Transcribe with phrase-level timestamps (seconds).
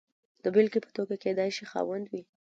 [0.43, 2.23] د بېلګې په توګه کېدای شي خاوند وي.